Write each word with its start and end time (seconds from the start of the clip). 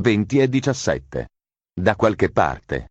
20 0.00 0.38
e 0.38 0.48
17. 0.48 1.28
Da 1.78 1.94
qualche 1.94 2.30
parte. 2.30 2.88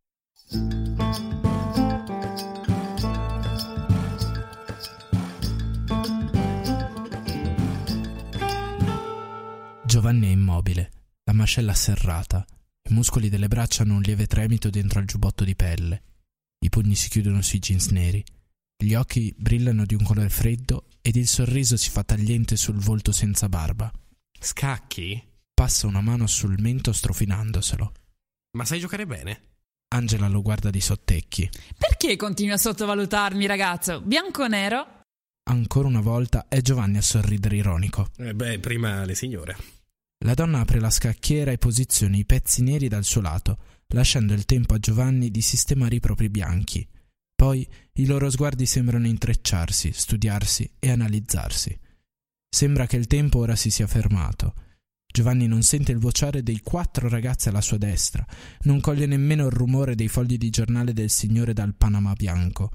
Giovanni 9.85 10.27
è 10.27 10.29
immobile, 10.29 10.91
la 11.23 11.33
mascella 11.33 11.73
serrata, 11.73 12.45
i 12.89 12.93
muscoli 12.93 13.29
delle 13.29 13.47
braccia 13.47 13.81
hanno 13.81 13.95
un 13.95 14.01
lieve 14.01 14.27
tremito 14.27 14.69
dentro 14.69 14.99
al 14.99 15.05
giubbotto 15.05 15.43
di 15.43 15.55
pelle, 15.55 16.03
i 16.59 16.69
pugni 16.69 16.93
si 16.93 17.09
chiudono 17.09 17.41
sui 17.41 17.57
jeans 17.57 17.87
neri, 17.87 18.23
gli 18.77 18.93
occhi 18.93 19.33
brillano 19.35 19.83
di 19.85 19.95
un 19.95 20.03
colore 20.03 20.29
freddo 20.29 20.85
ed 21.01 21.15
il 21.15 21.27
sorriso 21.27 21.75
si 21.75 21.89
fa 21.89 22.03
tagliente 22.03 22.55
sul 22.55 22.77
volto 22.77 23.11
senza 23.11 23.49
barba. 23.49 23.91
Scacchi? 24.39 25.28
Passa 25.59 25.87
una 25.87 25.99
mano 25.99 26.25
sul 26.25 26.55
mento 26.57 26.93
strofinandoselo. 26.93 27.91
Ma 28.51 28.63
sai 28.63 28.79
giocare 28.79 29.05
bene? 29.05 29.41
Angela 29.93 30.29
lo 30.29 30.41
guarda 30.41 30.69
di 30.69 30.79
sottecchi. 30.79 31.49
Perché 31.77 32.15
continui 32.15 32.53
a 32.53 32.57
sottovalutarmi, 32.57 33.45
ragazzo? 33.45 33.99
Bianco 33.99 34.43
o 34.43 34.47
nero? 34.47 35.01
Ancora 35.49 35.89
una 35.89 35.99
volta 35.99 36.45
è 36.47 36.61
Giovanni 36.61 36.95
a 36.95 37.01
sorridere 37.01 37.57
ironico. 37.57 38.07
Eh 38.19 38.33
beh, 38.33 38.59
prima 38.59 39.03
le 39.03 39.15
signore. 39.15 39.57
La 40.23 40.33
donna 40.33 40.61
apre 40.61 40.79
la 40.79 40.89
scacchiera 40.89 41.51
e 41.51 41.57
posiziona 41.57 42.15
i 42.15 42.23
pezzi 42.23 42.63
neri 42.63 42.87
dal 42.87 43.03
suo 43.03 43.19
lato, 43.19 43.57
lasciando 43.87 44.33
il 44.33 44.45
tempo 44.45 44.75
a 44.75 44.79
Giovanni 44.79 45.29
di 45.29 45.41
sistemare 45.41 45.95
i 45.95 45.99
propri 45.99 46.29
bianchi. 46.29 46.87
Poi 47.35 47.67
i 47.95 48.05
loro 48.05 48.29
sguardi 48.29 48.65
sembrano 48.65 49.07
intrecciarsi, 49.07 49.91
studiarsi 49.91 50.71
e 50.79 50.89
analizzarsi. 50.89 51.77
Sembra 52.47 52.85
che 52.85 52.95
il 52.95 53.07
tempo 53.07 53.39
ora 53.39 53.57
si 53.57 53.69
sia 53.69 53.87
fermato. 53.87 54.53
Giovanni 55.11 55.47
non 55.47 55.63
sente 55.63 55.91
il 55.91 55.97
vociare 55.97 56.43
dei 56.43 56.61
quattro 56.61 57.09
ragazzi 57.09 57.49
alla 57.49 57.61
sua 57.61 57.77
destra, 57.77 58.25
non 58.61 58.79
coglie 58.79 59.07
nemmeno 59.07 59.47
il 59.47 59.51
rumore 59.51 59.95
dei 59.95 60.07
fogli 60.07 60.37
di 60.37 60.49
giornale 60.49 60.93
del 60.93 61.09
signore 61.09 61.53
dal 61.53 61.73
Panama 61.73 62.13
bianco. 62.13 62.71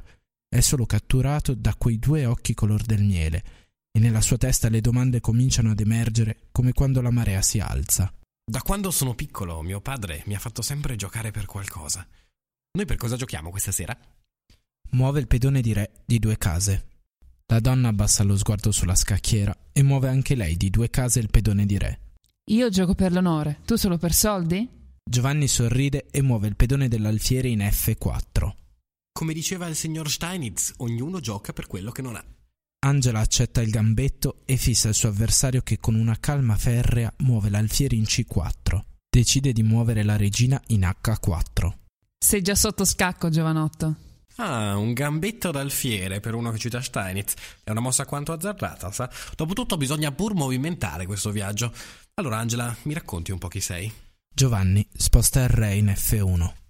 È 0.48 0.60
solo 0.60 0.84
catturato 0.84 1.54
da 1.54 1.74
quei 1.76 1.98
due 1.98 2.26
occhi 2.26 2.54
color 2.54 2.82
del 2.82 3.02
miele, 3.02 3.44
e 3.92 4.00
nella 4.00 4.20
sua 4.20 4.36
testa 4.36 4.68
le 4.68 4.80
domande 4.80 5.20
cominciano 5.20 5.70
ad 5.70 5.78
emergere 5.78 6.48
come 6.50 6.72
quando 6.72 7.00
la 7.00 7.10
marea 7.10 7.40
si 7.42 7.60
alza. 7.60 8.12
Da 8.44 8.60
quando 8.60 8.90
sono 8.90 9.14
piccolo, 9.14 9.62
mio 9.62 9.80
padre 9.80 10.22
mi 10.26 10.34
ha 10.34 10.38
fatto 10.40 10.60
sempre 10.60 10.96
giocare 10.96 11.30
per 11.30 11.46
qualcosa. 11.46 12.06
Noi 12.72 12.86
per 12.86 12.96
cosa 12.96 13.16
giochiamo 13.16 13.50
questa 13.50 13.70
sera? 13.70 13.96
Muove 14.90 15.20
il 15.20 15.28
pedone 15.28 15.60
di 15.60 15.72
re 15.72 16.02
di 16.04 16.18
due 16.18 16.36
case. 16.36 16.88
La 17.46 17.60
donna 17.60 17.88
abbassa 17.88 18.24
lo 18.24 18.36
sguardo 18.36 18.72
sulla 18.72 18.96
scacchiera 18.96 19.56
e 19.72 19.82
muove 19.82 20.08
anche 20.08 20.34
lei 20.34 20.56
di 20.56 20.70
due 20.70 20.90
case 20.90 21.20
il 21.20 21.30
pedone 21.30 21.66
di 21.66 21.78
re. 21.78 22.03
Io 22.48 22.68
gioco 22.68 22.94
per 22.94 23.10
l'onore, 23.10 23.60
tu 23.64 23.76
solo 23.76 23.96
per 23.96 24.12
soldi? 24.12 24.68
Giovanni 25.02 25.48
sorride 25.48 26.08
e 26.10 26.20
muove 26.20 26.46
il 26.46 26.56
pedone 26.56 26.88
dell'alfiere 26.88 27.48
in 27.48 27.60
F4. 27.60 28.52
Come 29.10 29.32
diceva 29.32 29.66
il 29.66 29.74
signor 29.74 30.10
Steinitz, 30.10 30.74
ognuno 30.78 31.20
gioca 31.20 31.54
per 31.54 31.66
quello 31.66 31.90
che 31.90 32.02
non 32.02 32.16
ha. 32.16 32.24
Angela 32.84 33.20
accetta 33.20 33.62
il 33.62 33.70
gambetto 33.70 34.42
e 34.44 34.58
fissa 34.58 34.88
il 34.88 34.94
suo 34.94 35.08
avversario 35.08 35.62
che 35.62 35.78
con 35.78 35.94
una 35.94 36.20
calma 36.20 36.54
ferrea 36.56 37.10
muove 37.20 37.48
l'alfiere 37.48 37.96
in 37.96 38.02
C4. 38.02 38.78
Decide 39.08 39.54
di 39.54 39.62
muovere 39.62 40.02
la 40.02 40.16
regina 40.16 40.60
in 40.66 40.80
H4. 40.80 41.72
Sei 42.18 42.42
già 42.42 42.54
sotto 42.54 42.84
scacco, 42.84 43.30
giovanotto. 43.30 43.96
Ah, 44.36 44.76
un 44.76 44.92
gambetto 44.92 45.52
d'alfiere 45.52 46.18
per 46.18 46.34
uno 46.34 46.50
che 46.50 46.58
cita 46.58 46.82
Steinitz. 46.82 47.34
È 47.62 47.70
una 47.70 47.80
mossa 47.80 48.04
quanto 48.04 48.32
azzardata, 48.32 48.90
sa? 48.90 49.08
Dopotutto 49.36 49.76
bisogna 49.76 50.10
pur 50.10 50.34
movimentare 50.34 51.06
questo 51.06 51.30
viaggio. 51.30 51.72
Allora, 52.16 52.38
Angela, 52.38 52.72
mi 52.82 52.94
racconti 52.94 53.32
un 53.32 53.38
po' 53.38 53.48
chi 53.48 53.58
sei? 53.58 53.92
Giovanni 54.32 54.86
sposta 54.92 55.42
il 55.42 55.48
re 55.48 55.74
in 55.74 55.86
F1. 55.86 56.63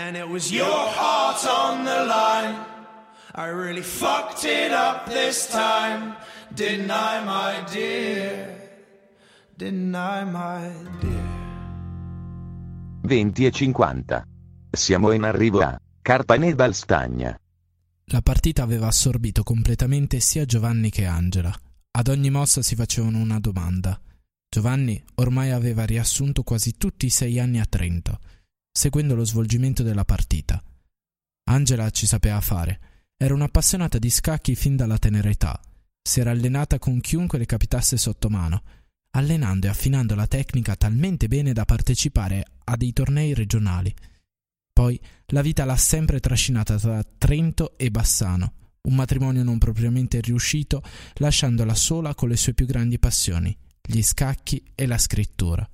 And 0.00 0.16
it 0.16 0.26
was 0.26 0.50
your 0.50 0.88
heart 0.96 1.44
on 1.44 1.84
the 1.84 2.04
line 2.06 2.56
I 3.34 3.48
really 3.48 3.82
fucked 3.82 4.44
it 4.44 4.72
up 4.72 5.06
this 5.10 5.46
time 5.48 6.16
Didn't 6.54 6.90
I 6.90 7.22
my 7.22 7.62
dear 7.70 8.48
Didn't 9.58 9.94
I 9.94 10.24
my 10.24 10.72
dear 11.00 11.30
20 13.02 13.44
e 13.44 13.50
50. 13.50 14.26
Siamo 14.70 15.12
in 15.12 15.24
arrivo 15.24 15.60
a 15.60 15.78
Carpane 16.00 16.54
Balstagna. 16.54 17.36
La 18.04 18.22
partita 18.22 18.62
aveva 18.62 18.86
assorbito 18.86 19.42
completamente 19.42 20.20
sia 20.20 20.44
Giovanni 20.44 20.90
che 20.90 21.04
Angela. 21.04 21.52
Ad 21.90 22.08
ogni 22.08 22.30
mossa 22.30 22.62
si 22.62 22.74
facevano 22.74 23.18
una 23.18 23.40
domanda. 23.40 24.00
Giovanni 24.48 25.02
ormai 25.16 25.50
aveva 25.50 25.84
riassunto 25.84 26.42
quasi 26.42 26.76
tutti 26.76 27.06
i 27.06 27.10
sei 27.10 27.40
anni 27.40 27.58
a 27.58 27.66
Trento, 27.68 28.18
seguendo 28.72 29.14
lo 29.14 29.24
svolgimento 29.24 29.82
della 29.82 30.04
partita. 30.04 30.62
Angela 31.50 31.90
ci 31.90 32.06
sapeva 32.06 32.40
fare. 32.40 32.80
Era 33.16 33.34
un'appassionata 33.34 33.98
di 33.98 34.10
scacchi 34.10 34.54
fin 34.54 34.76
dalla 34.76 34.98
tenera 34.98 35.28
età. 35.28 35.60
Si 36.02 36.20
era 36.20 36.30
allenata 36.30 36.78
con 36.78 37.00
chiunque 37.00 37.38
le 37.38 37.46
capitasse 37.46 37.96
sotto 37.96 38.30
mano, 38.30 38.62
allenando 39.10 39.66
e 39.66 39.70
affinando 39.70 40.14
la 40.14 40.26
tecnica 40.26 40.76
talmente 40.76 41.28
bene 41.28 41.52
da 41.52 41.64
partecipare 41.64 42.44
a 42.64 42.76
dei 42.76 42.92
tornei 42.92 43.34
regionali. 43.34 43.94
Poi 44.72 44.98
la 45.26 45.42
vita 45.42 45.64
l'ha 45.64 45.76
sempre 45.76 46.20
trascinata 46.20 46.78
tra 46.78 47.04
Trento 47.18 47.76
e 47.76 47.90
Bassano, 47.90 48.54
un 48.82 48.94
matrimonio 48.94 49.42
non 49.42 49.58
propriamente 49.58 50.20
riuscito, 50.20 50.82
lasciandola 51.14 51.74
sola 51.74 52.14
con 52.14 52.28
le 52.28 52.36
sue 52.36 52.54
più 52.54 52.64
grandi 52.64 52.98
passioni, 52.98 53.54
gli 53.82 54.00
scacchi 54.02 54.62
e 54.74 54.86
la 54.86 54.96
scrittura, 54.96 55.68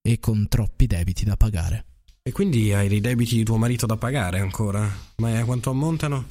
e 0.00 0.20
con 0.20 0.46
troppi 0.46 0.86
debiti 0.86 1.24
da 1.24 1.36
pagare. 1.36 1.86
E 2.24 2.30
quindi 2.30 2.72
hai 2.72 2.86
dei 2.86 3.00
debiti 3.00 3.34
di 3.34 3.42
tuo 3.42 3.56
marito 3.56 3.84
da 3.84 3.96
pagare 3.96 4.38
ancora? 4.38 4.88
Ma 5.16 5.36
a 5.36 5.44
quanto 5.44 5.70
ammontano? 5.70 6.26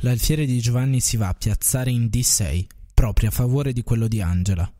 L'alfiere 0.00 0.46
di 0.46 0.58
Giovanni 0.58 1.00
si 1.00 1.18
va 1.18 1.28
a 1.28 1.34
piazzare 1.34 1.90
in 1.90 2.06
D6, 2.06 2.64
proprio 2.94 3.28
a 3.28 3.32
favore 3.32 3.74
di 3.74 3.82
quello 3.82 4.08
di 4.08 4.22
Angela. 4.22 4.72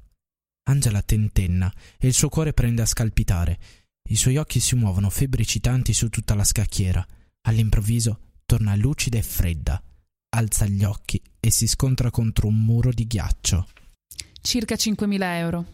Angela 0.70 1.02
tentenna 1.02 1.70
e 1.98 2.06
il 2.06 2.14
suo 2.14 2.30
cuore 2.30 2.54
prende 2.54 2.80
a 2.80 2.86
scalpitare. 2.86 3.58
I 4.08 4.16
suoi 4.16 4.38
occhi 4.38 4.58
si 4.58 4.74
muovono 4.74 5.10
febbricitanti 5.10 5.92
su 5.92 6.08
tutta 6.08 6.34
la 6.34 6.44
scacchiera. 6.44 7.06
All'improvviso 7.42 8.18
torna 8.46 8.74
lucida 8.74 9.18
e 9.18 9.22
fredda. 9.22 9.82
Alza 10.34 10.64
gli 10.64 10.82
occhi 10.82 11.20
e 11.40 11.50
si 11.50 11.66
scontra 11.66 12.10
contro 12.10 12.46
un 12.46 12.58
muro 12.58 12.90
di 12.90 13.06
ghiaccio. 13.06 13.68
Circa 14.40 14.76
5.000 14.76 15.18
euro. 15.36 15.66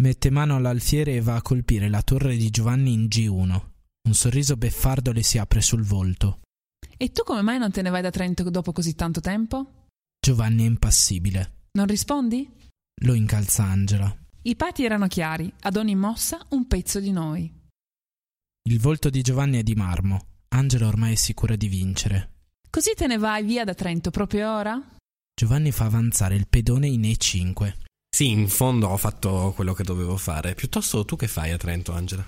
Mette 0.00 0.30
mano 0.30 0.56
all'alfiere 0.56 1.16
e 1.16 1.20
va 1.20 1.34
a 1.34 1.42
colpire 1.42 1.90
la 1.90 2.00
torre 2.00 2.34
di 2.38 2.48
Giovanni 2.48 2.94
in 2.94 3.04
G1. 3.04 3.74
Un 4.06 4.14
sorriso 4.14 4.56
beffardo 4.56 5.10
le 5.10 5.24
si 5.24 5.36
apre 5.36 5.60
sul 5.60 5.82
volto. 5.82 6.42
E 6.96 7.10
tu 7.10 7.24
come 7.24 7.42
mai 7.42 7.58
non 7.58 7.72
te 7.72 7.82
ne 7.82 7.90
vai 7.90 8.02
da 8.02 8.10
Trento 8.10 8.48
dopo 8.48 8.70
così 8.70 8.94
tanto 8.94 9.20
tempo? 9.20 9.86
Giovanni 10.20 10.62
è 10.62 10.66
impassibile. 10.66 11.66
Non 11.72 11.86
rispondi? 11.86 12.48
Lo 13.02 13.14
incalza 13.14 13.64
Angela. 13.64 14.16
I 14.42 14.54
pati 14.54 14.84
erano 14.84 15.08
chiari, 15.08 15.52
ad 15.62 15.76
ogni 15.76 15.96
mossa 15.96 16.38
un 16.50 16.68
pezzo 16.68 17.00
di 17.00 17.10
noi. 17.10 17.52
Il 18.68 18.78
volto 18.78 19.10
di 19.10 19.22
Giovanni 19.22 19.58
è 19.58 19.62
di 19.64 19.74
marmo. 19.74 20.34
Angela 20.50 20.86
ormai 20.86 21.14
è 21.14 21.16
sicura 21.16 21.56
di 21.56 21.66
vincere. 21.66 22.34
Così 22.70 22.92
te 22.94 23.08
ne 23.08 23.18
vai 23.18 23.42
via 23.42 23.64
da 23.64 23.74
Trento 23.74 24.12
proprio 24.12 24.54
ora? 24.54 24.80
Giovanni 25.34 25.72
fa 25.72 25.86
avanzare 25.86 26.36
il 26.36 26.46
pedone 26.46 26.86
in 26.86 27.02
E5. 27.02 27.74
Sì, 28.08 28.30
in 28.30 28.48
fondo 28.48 28.86
ho 28.86 28.96
fatto 28.96 29.52
quello 29.54 29.74
che 29.74 29.82
dovevo 29.82 30.16
fare. 30.16 30.54
Piuttosto 30.54 31.04
tu 31.04 31.16
che 31.16 31.26
fai 31.26 31.50
a 31.50 31.56
Trento, 31.56 31.92
Angela? 31.92 32.24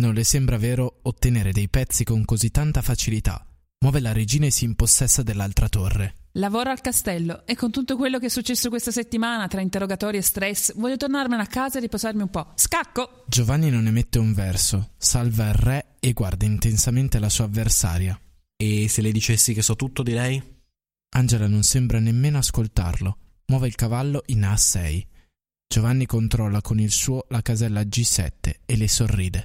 Non 0.00 0.14
le 0.14 0.24
sembra 0.24 0.56
vero 0.56 1.00
ottenere 1.02 1.52
dei 1.52 1.68
pezzi 1.68 2.04
con 2.04 2.24
così 2.24 2.50
tanta 2.50 2.80
facilità. 2.80 3.46
Muove 3.80 4.00
la 4.00 4.12
regina 4.12 4.46
e 4.46 4.50
si 4.50 4.64
impossessa 4.64 5.22
dell'altra 5.22 5.68
torre. 5.68 6.14
Lavoro 6.32 6.70
al 6.70 6.80
castello 6.80 7.46
e 7.46 7.54
con 7.54 7.70
tutto 7.70 7.96
quello 7.96 8.18
che 8.18 8.26
è 8.26 8.28
successo 8.30 8.70
questa 8.70 8.92
settimana 8.92 9.46
tra 9.46 9.60
interrogatori 9.60 10.16
e 10.16 10.22
stress 10.22 10.74
voglio 10.74 10.96
tornarmene 10.96 11.42
a 11.42 11.46
casa 11.46 11.76
e 11.76 11.82
riposarmi 11.82 12.22
un 12.22 12.30
po'. 12.30 12.52
Scacco! 12.54 13.24
Giovanni 13.26 13.68
non 13.68 13.86
emette 13.88 14.18
un 14.18 14.32
verso, 14.32 14.92
salva 14.96 15.48
il 15.48 15.54
re 15.54 15.96
e 16.00 16.14
guarda 16.14 16.46
intensamente 16.46 17.18
la 17.18 17.28
sua 17.28 17.44
avversaria. 17.44 18.18
E 18.56 18.88
se 18.88 19.02
le 19.02 19.12
dicessi 19.12 19.52
che 19.52 19.60
so 19.60 19.76
tutto 19.76 20.02
di 20.02 20.12
lei? 20.12 20.42
Angela 21.14 21.46
non 21.46 21.62
sembra 21.62 21.98
nemmeno 21.98 22.38
ascoltarlo. 22.38 23.18
Muove 23.48 23.66
il 23.66 23.74
cavallo 23.74 24.22
in 24.26 24.40
A6. 24.40 25.06
Giovanni 25.68 26.06
controlla 26.06 26.62
con 26.62 26.80
il 26.80 26.90
suo 26.90 27.26
la 27.28 27.42
casella 27.42 27.82
G7 27.82 28.30
e 28.64 28.76
le 28.78 28.88
sorride. 28.88 29.44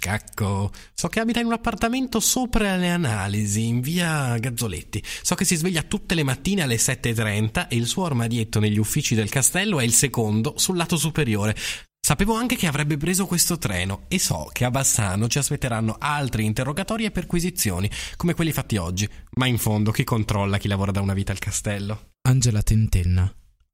Scacco, 0.00 0.70
so 0.94 1.08
che 1.08 1.18
abita 1.18 1.40
in 1.40 1.46
un 1.46 1.54
appartamento 1.54 2.20
sopra 2.20 2.76
le 2.76 2.88
analisi, 2.88 3.66
in 3.66 3.80
via 3.80 4.38
Gazzoletti. 4.38 5.02
So 5.22 5.34
che 5.34 5.44
si 5.44 5.56
sveglia 5.56 5.82
tutte 5.82 6.14
le 6.14 6.22
mattine 6.22 6.62
alle 6.62 6.76
7.30 6.76 7.66
e 7.66 7.74
il 7.74 7.88
suo 7.88 8.04
armadietto 8.04 8.60
negli 8.60 8.78
uffici 8.78 9.16
del 9.16 9.28
castello 9.28 9.80
è 9.80 9.82
il 9.82 9.92
secondo 9.92 10.54
sul 10.56 10.76
lato 10.76 10.96
superiore. 10.96 11.56
Sapevo 12.00 12.34
anche 12.34 12.54
che 12.54 12.68
avrebbe 12.68 12.96
preso 12.96 13.26
questo 13.26 13.58
treno 13.58 14.04
e 14.06 14.20
so 14.20 14.48
che 14.52 14.64
a 14.64 14.70
Bassano 14.70 15.26
ci 15.26 15.38
aspetteranno 15.38 15.96
altri 15.98 16.44
interrogatori 16.44 17.04
e 17.04 17.10
perquisizioni, 17.10 17.90
come 18.16 18.34
quelli 18.34 18.52
fatti 18.52 18.76
oggi. 18.76 19.08
Ma 19.32 19.46
in 19.46 19.58
fondo 19.58 19.90
chi 19.90 20.04
controlla 20.04 20.58
chi 20.58 20.68
lavora 20.68 20.92
da 20.92 21.00
una 21.00 21.12
vita 21.12 21.32
al 21.32 21.40
castello? 21.40 22.12
Angela 22.22 22.62
tentenna. 22.62 23.24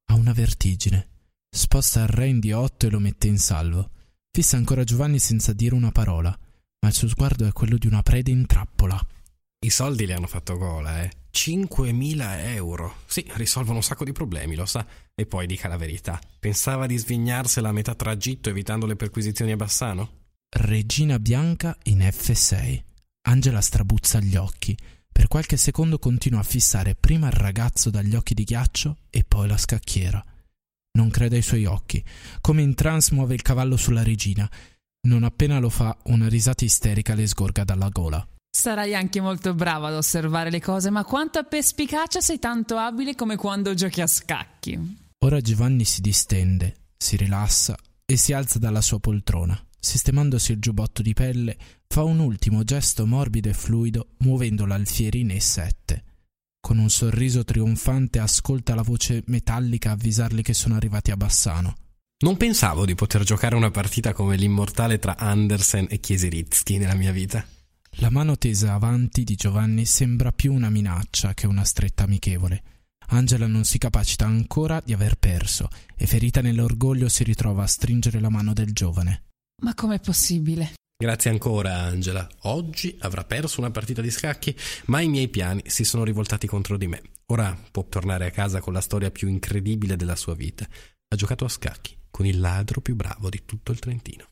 Ha 0.06 0.15
una 0.15 0.32
vertigine. 0.32 1.09
Sposta 1.55 2.00
il 2.00 2.09
re 2.09 2.29
in 2.29 2.41
di 2.41 2.53
otto 2.53 2.87
e 2.87 2.91
lo 2.91 2.99
mette 2.99 3.27
in 3.27 3.38
salvo. 3.38 3.91
Fissa 4.35 4.57
ancora 4.57 4.83
Giovanni 4.83 5.21
senza 5.21 5.53
dire 5.53 5.77
una 5.77 5.93
parola, 5.93 6.37
ma 6.81 6.89
il 6.89 6.93
suo 6.93 7.07
sguardo 7.07 7.47
è 7.47 7.53
quello 7.53 7.77
di 7.77 7.87
una 7.87 8.03
preda 8.03 8.33
in 8.33 8.47
trappola. 8.47 9.01
I 9.61 9.71
soldi 9.71 10.07
le 10.07 10.15
hanno 10.15 10.27
fatto 10.27 10.59
gola, 10.59 11.05
eh. 11.05 11.11
5.000 11.33 12.45
euro. 12.47 12.97
Sì, 13.07 13.25
risolvono 13.35 13.77
un 13.77 13.85
sacco 13.85 14.03
di 14.03 14.11
problemi, 14.11 14.57
lo 14.57 14.67
sa. 14.67 14.85
E 15.15 15.27
poi 15.27 15.47
dica 15.47 15.69
la 15.69 15.77
verità. 15.77 16.19
Pensava 16.41 16.87
di 16.87 16.97
svignarsela 16.97 17.69
a 17.69 17.73
metà 17.73 17.95
tragitto 17.95 18.49
evitando 18.49 18.87
le 18.87 18.97
perquisizioni 18.97 19.53
a 19.53 19.57
Bassano? 19.57 20.11
Regina 20.49 21.21
Bianca 21.21 21.79
in 21.85 21.99
F6. 21.99 22.83
Angela 23.29 23.61
strabuzza 23.61 24.19
gli 24.19 24.35
occhi. 24.35 24.77
Per 25.13 25.29
qualche 25.29 25.57
secondo 25.57 26.01
continua 26.01 26.41
a 26.41 26.43
fissare 26.43 26.97
prima 26.97 27.29
il 27.29 27.35
ragazzo 27.35 27.89
dagli 27.89 28.17
occhi 28.17 28.35
di 28.35 28.43
ghiaccio 28.43 28.97
e 29.11 29.23
poi 29.23 29.47
la 29.47 29.57
scacchiera. 29.57 30.25
Non 30.96 31.11
crede 31.11 31.37
ai 31.37 31.43
suoi 31.43 31.64
occhi. 31.64 32.02
Come 32.41 32.62
in 32.62 32.75
trance 32.75 33.12
muove 33.14 33.35
il 33.35 33.43
cavallo 33.43 33.76
sulla 33.76 34.05
regina. 34.05 34.49
Non 35.08 35.25
appena 35.25 35.58
lo 35.58 35.69
fa, 35.69 35.96
una 36.05 36.29
risata 36.29 36.64
isterica 36.64 37.14
le 37.14 37.26
sgorga 37.26 37.64
dalla 37.64 37.88
gola. 37.88 38.26
Sarai 38.49 38.94
anche 38.94 39.20
molto 39.20 39.55
bravo 39.55 39.87
ad 39.87 39.94
osservare 39.94 40.50
le 40.50 40.61
cose, 40.61 40.91
ma 40.91 41.05
quanto 41.05 41.41
a 41.41 41.43
perspicacia 41.43 42.20
sei 42.20 42.38
tanto 42.38 42.76
abile 42.76 43.17
come 43.17 43.35
quando 43.35 43.75
giochi 43.75 44.00
a 44.00 44.06
scacchi. 44.06 44.96
Ora 45.25 45.41
Giovanni 45.41 45.85
si 45.85 46.00
distende, 46.00 46.76
si 46.96 47.17
rilassa 47.17 47.76
e 48.06 48.17
si 48.17 48.32
alza 48.32 48.61
dalla 48.61 48.81
sua 48.81 49.00
poltrona. 49.00 49.61
Sistemandosi 49.76 50.52
il 50.52 50.61
giubbotto 50.61 51.02
di 51.02 51.12
pelle, 51.12 51.56
fa 51.88 52.05
un 52.05 52.20
ultimo 52.20 52.62
gesto 52.62 53.05
morbido 53.05 53.49
e 53.49 53.55
fluido, 53.55 54.11
muovendo 54.19 54.64
l'alfiere 54.64 55.19
in 55.19 55.29
E7. 55.29 56.14
Con 56.65 56.79
un 56.79 56.89
sorriso 56.89 57.45
trionfante 57.45 58.19
ascolta 58.19 58.75
la 58.75 58.81
voce 58.81 59.23
metallica 59.27 59.91
avvisarli 59.91 60.41
che 60.41 60.55
sono 60.55 60.77
arrivati 60.77 61.11
a 61.11 61.17
Bassano. 61.19 61.75
Non 62.21 62.39
pensavo 62.39 62.87
di 62.87 62.95
poter 62.95 63.23
giocare 63.23 63.55
una 63.55 63.71
partita 63.71 64.15
come 64.15 64.37
l'immortale 64.37 64.99
tra 64.99 65.19
Andersen 65.19 65.89
e 65.91 66.01
Chieseritzky 66.01 66.79
nella 66.79 66.95
mia 66.95 67.13
vita. 67.13 67.45
La 67.97 68.09
mano 68.09 68.39
tesa 68.39 68.73
avanti 68.73 69.25
di 69.25 69.35
Giovanni 69.35 69.85
sembra 69.85 70.33
più 70.33 70.55
una 70.55 70.71
minaccia 70.71 71.35
che 71.35 71.47
una 71.47 71.65
stretta 71.65 72.05
amichevole. 72.05 72.63
Angela 73.09 73.47
non 73.47 73.65
si 73.65 73.77
capacita 73.77 74.25
ancora 74.25 74.81
di 74.83 74.95
aver 74.95 75.17
perso 75.17 75.69
e 75.95 76.07
ferita 76.07 76.41
nell'orgoglio 76.41 77.11
si 77.11 77.25
ritrova 77.25 77.65
a 77.65 77.67
stringere 77.67 78.21
la 78.21 78.31
mano 78.31 78.55
del 78.55 78.73
giovane. 78.73 79.25
Ma 79.63 79.75
com'è 79.75 80.01
possibile? 80.01 80.73
Grazie 80.96 81.31
ancora, 81.31 81.81
Angela. 81.81 82.26
Oggi 82.43 82.96
avrà 83.00 83.25
perso 83.25 83.61
una 83.61 83.70
partita 83.70 84.00
di 84.00 84.11
scacchi, 84.11 84.56
ma 84.87 85.00
i 85.00 85.08
miei 85.08 85.29
piani 85.29 85.62
si 85.67 85.85
sono 85.85 86.05
rivoltati 86.05 86.46
contro 86.46 86.76
di 86.76 86.87
me. 86.87 87.02
Ora 87.26 87.56
può 87.70 87.85
tornare 87.88 88.26
a 88.26 88.31
casa 88.31 88.61
con 88.61 88.73
la 88.73 88.81
storia 88.81 89.11
più 89.11 89.29
incredibile 89.29 89.96
della 89.96 90.17
sua 90.17 90.35
vita. 90.35 90.67
Ha 91.08 91.17
giocato 91.17 91.44
a 91.44 91.49
scacchi 91.49 91.96
con 92.11 92.26
il 92.26 92.38
ladro 92.38 92.81
più 92.81 92.94
bravo 92.94 93.29
di 93.29 93.43
tutto 93.44 93.73
il 93.73 93.81
Trentino. 93.81 94.29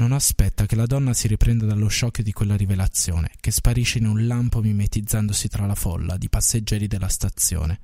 Non 0.00 0.12
aspetta 0.12 0.64
che 0.64 0.76
la 0.76 0.86
donna 0.86 1.12
si 1.12 1.26
riprenda 1.26 1.66
dallo 1.66 1.88
shock 1.88 2.22
di 2.22 2.32
quella 2.32 2.56
rivelazione, 2.56 3.32
che 3.40 3.50
sparisce 3.50 3.98
in 3.98 4.06
un 4.06 4.26
lampo 4.26 4.62
mimetizzandosi 4.62 5.48
tra 5.48 5.66
la 5.66 5.74
folla 5.74 6.16
di 6.16 6.28
passeggeri 6.28 6.86
della 6.86 7.08
stazione. 7.08 7.80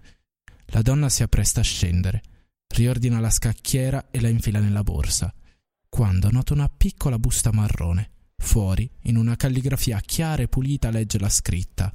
La 0.67 0.81
donna 0.81 1.09
si 1.09 1.23
appresta 1.23 1.61
a 1.61 1.65
scendere, 1.65 2.23
riordina 2.69 3.21
la 3.21 3.31
scacchiera 3.31 4.11
e 4.11 4.21
la 4.21 4.29
infila 4.29 4.61
nella 4.61 4.83
borsa, 4.83 5.33
quando 5.97 6.31
nota 6.31 6.53
una 6.53 6.69
piccola 6.69 7.19
busta 7.19 7.51
marrone. 7.53 8.11
Fuori, 8.37 8.87
in 9.05 9.17
una 9.17 9.35
calligrafia 9.35 9.99
chiara 10.01 10.43
e 10.43 10.47
pulita, 10.47 10.91
legge 10.91 11.19
la 11.19 11.31
scritta: 11.31 11.91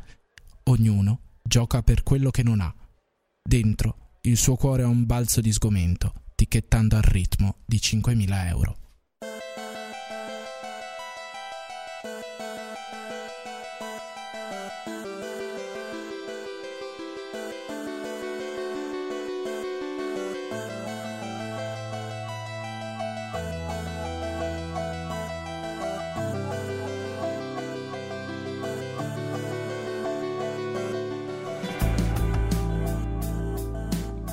Ognuno 0.63 1.19
gioca 1.43 1.83
per 1.83 2.01
quello 2.01 2.31
che 2.31 2.41
non 2.41 2.61
ha. 2.61 2.75
Dentro, 3.43 4.17
il 4.21 4.37
suo 4.37 4.55
cuore 4.55 4.81
ha 4.81 4.87
un 4.87 5.05
balzo 5.05 5.39
di 5.39 5.51
sgomento, 5.51 6.13
ticchettando 6.33 6.95
al 6.95 7.03
ritmo 7.03 7.57
di 7.63 7.77
5.000 7.77 8.47
euro. 8.47 8.77